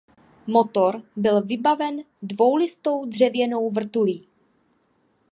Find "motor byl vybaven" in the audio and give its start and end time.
0.47-1.99